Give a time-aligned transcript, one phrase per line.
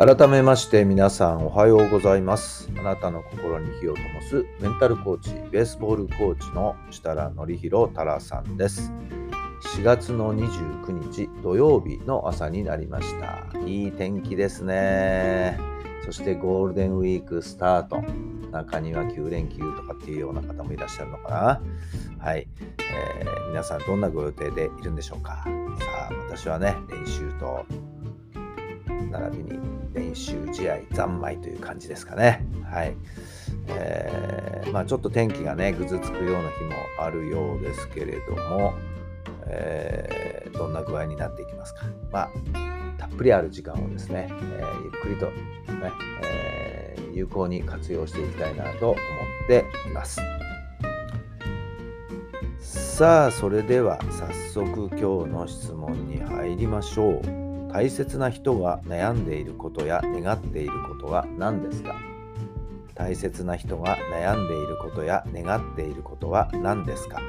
[0.00, 2.70] 改めまして皆さんおはようございます。
[2.78, 8.90] あなたの心に火を灯すメンタルコーチベースボールコーチの設楽範弘太良さんです。
[9.76, 13.44] 4月の29日土曜日の朝になりました。
[13.66, 15.60] いい天気ですね。
[16.06, 18.02] そしてゴールデンウィークスタート。
[18.52, 21.60] 中には9連休とかっていうような方もいらっしゃるのか
[22.18, 22.24] な。
[22.24, 22.48] はい、
[23.18, 25.44] えー、皆さんどんなご予定でいるんでしょうか。
[25.44, 27.66] さあ私はね練習と
[29.10, 32.44] 並びに練習試合三昧という感じですかね。
[32.64, 32.94] はい。
[33.68, 38.74] えー、まあちょっと天気がね、ぐずつくような日もあるようですけれども、
[39.46, 41.86] えー、どんな具合になっていきますか。
[42.12, 42.30] まあ、
[42.98, 48.98] たっぷりある時間をですね、えー、ゆっくりとね、えー、有効に活用していきたいなと思
[49.44, 50.20] っています。
[52.60, 57.49] さあ、それでは早速今日の質問に入りましょう。
[57.72, 61.94] 大切な人が悩んでいることや願っていることは何ですか？
[62.94, 67.22] 大切な人が悩んでいることや願っていることは何ですか？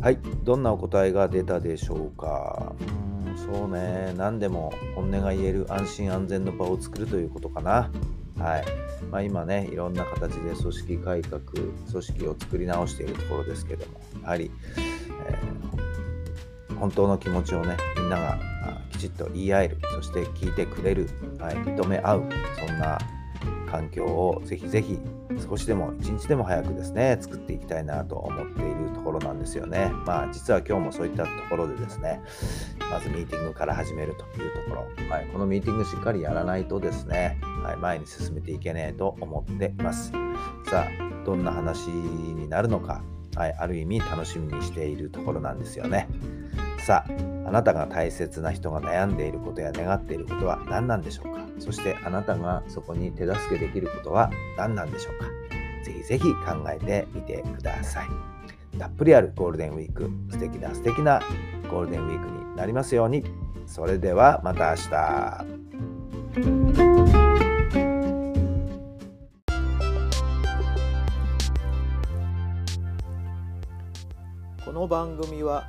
[0.00, 2.72] はい、どんなお答えが出たでしょうか？
[3.50, 7.90] そうね、何でも本音が言える安心安全の場を作るということかな。
[8.38, 8.64] はい。
[9.10, 14.50] まあ、今ね、いろんな形で組織改革、組織を作り直しているところですけども、やはり、
[15.26, 18.38] えー、本当の気持ちをね、みんなが
[18.92, 21.08] きちっと言い合える、そして聞いてくれる、
[21.38, 22.24] はい、認め合う、
[22.66, 22.98] そんな
[23.70, 24.98] 環境をぜひぜひ
[25.48, 29.90] 少しでも一日でも早くですね作っていきたいなと思っているところなんですよね。
[30.06, 32.20] まあ実は今日もそういったところでですね
[32.90, 40.12] まずミーティングから始めるというところ、はい、このミーティングしっかりやらないとですね、はい、前に進めていけねえと思っています。
[40.70, 43.02] さあどんな話になるのか、
[43.36, 46.08] はい、ある意味楽しみにしているところなんですよね。
[46.88, 47.12] さあ
[47.46, 51.42] あなたが大切な人が悩んでいることや願っていることは何なんでしょうか？
[51.58, 55.26] そしてあなたがそこに手助けできることは何なんでしょうか？
[55.84, 58.08] ぜひぜひ考えてみてください。
[58.78, 61.20] たっぷりあるゴールデンウィーク、素敵な素敵な
[61.70, 63.22] ゴールデンウィークになりますように。
[63.66, 65.44] それではまた明日。
[74.64, 75.68] この番組は